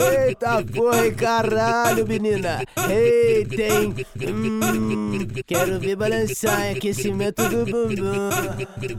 [0.00, 2.62] Eita porra, caralho, menina.
[2.88, 3.94] Eita, hein?
[4.28, 8.30] Hum, quero ver balançar aquecimento do bumbum.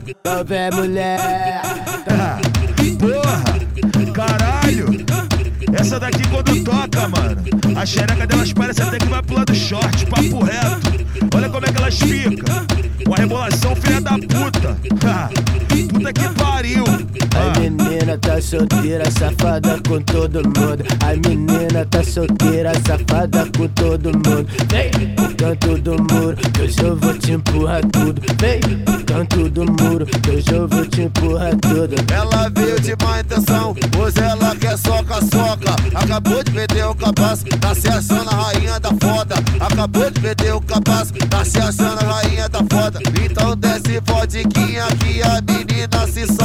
[0.06, 1.62] Então vem, mulher.
[2.98, 4.88] Porra, caralho.
[5.72, 7.44] Essa daqui quando toca, mano.
[7.80, 11.34] A xereca delas parece até que vai pro lado short, papo reto.
[11.34, 12.66] Olha como é que elas ficam.
[13.06, 14.76] Uma rebolação filha da puta.
[15.94, 16.39] puta que
[18.40, 20.84] tá solteira, safada com todo mundo.
[21.04, 24.46] A menina tá solteira, safada com todo mundo.
[24.68, 28.22] Vem pro canto do muro, que hoje eu vou te empurrar tudo.
[28.38, 31.94] Vem pro canto do muro, que hoje eu vou te empurrar tudo.
[32.12, 35.76] Ela veio de má intenção, pois ela quer soca-soca.
[35.94, 39.34] Acabou de perder o capaz, tá se achando a rainha da foda.
[39.60, 43.00] Acabou de perder o capaz, tá se achando a rainha da foda.
[43.22, 45.99] Então desce vodquinha que a menina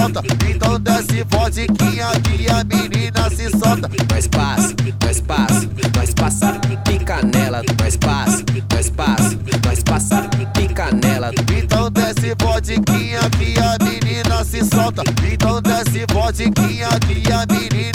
[0.05, 3.89] Então desce vodquinha que a menina se solta.
[4.13, 7.63] Nós passa, nós passa, nós passa pica nela.
[7.81, 11.31] Nós passa, nós passa, nós passa pica nela.
[11.57, 15.01] Então desce vodquinha que a menina se solta.
[15.31, 17.94] Então desce vodquinha que a menina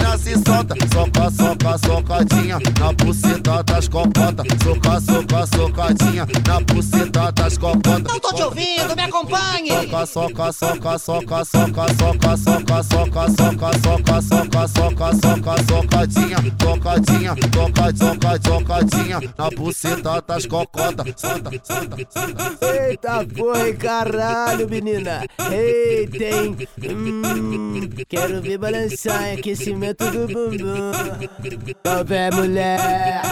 [0.60, 0.74] solta.
[0.90, 4.46] Soca, soca, socadinha na buceta das cocotas.
[4.62, 8.02] Soca, soca, socadinha na buceta das cocotas.
[8.02, 9.70] Não tô te ouvindo, me acompanhe.
[9.70, 17.34] Soca, soca, soca, soca, soca, soca, soca, soca, soca, soca, soca, soca, soca, socadinha, socadinha,
[17.54, 21.06] soca, soca, socadinha na buceta das cocotas.
[21.16, 22.50] Santa, santa, santa.
[22.88, 25.24] Eita porra, caralho, menina.
[25.50, 26.56] Eita, hein?
[26.82, 30.59] Hum, quero ver balançar aquecimento do bumbum.
[30.60, 33.22] Então vem, mulher.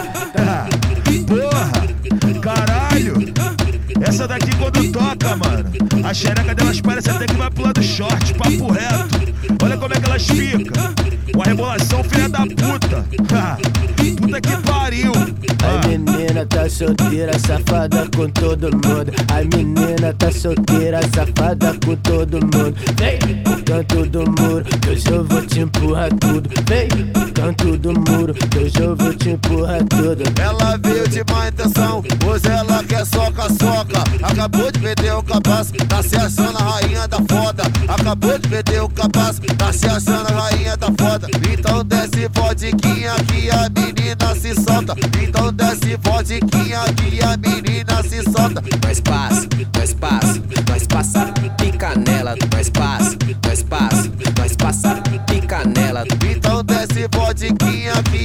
[1.27, 3.15] Porra, caralho.
[4.01, 5.65] Essa daqui quando toca, mano.
[6.05, 9.19] A xereca delas parece até que vai pro lado short, papo reto.
[9.63, 10.68] Olha como é que elas ficam.
[16.69, 19.13] Tá solteira, safada com todo mundo.
[19.33, 22.75] A menina tá solteira, safada com todo mundo.
[22.97, 26.51] Vem pro canto do muro, que hoje eu vou te empurrar tudo.
[26.67, 30.23] Vem pro canto do muro, que hoje eu vou te empurrar tudo.
[30.41, 34.05] Ela veio de má intenção, pois ela quer soca-soca.
[34.23, 37.63] Acabou de perder o capaz, tá se achando a rainha da foda.
[37.89, 40.48] Acabou de perder o capaz, tá se achando a rainha.
[42.35, 44.95] Vodquinha que a menina se solta.
[45.23, 48.63] Então desce vodquinha que a menina se solta.
[48.85, 52.35] Nós passa, nós passa, nós passa pica nela.
[52.55, 52.98] Nós passa,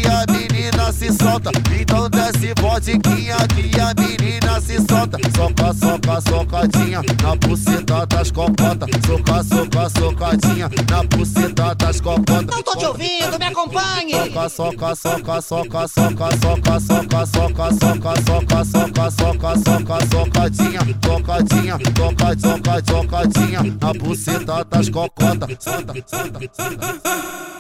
[0.04, 1.50] que a menina se solta.
[1.80, 5.18] Então desce vodquinha que a menina se solta.
[5.36, 8.90] Soca, soca, socadinha na buceta das cocotas.
[9.08, 12.46] Soca, soca, socadinha na buceta das cocotas.
[12.46, 14.14] Não tô te ouvindo, me acompanhe.
[14.14, 21.78] Soca, soca, soca, soca, soca, soca, soca, soca, soca, soca, soca, soca, soca, socadinha, socadinha,
[21.98, 25.50] soca, soca, socadinha na buceta das cocotas.
[25.60, 27.53] Santa, santa, santa.